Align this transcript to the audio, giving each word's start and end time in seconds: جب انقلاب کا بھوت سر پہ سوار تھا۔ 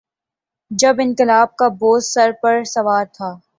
جب 0.71 0.95
انقلاب 0.99 1.55
کا 1.55 1.67
بھوت 1.79 2.03
سر 2.03 2.31
پہ 2.41 2.63
سوار 2.65 3.05
تھا۔ 3.13 3.31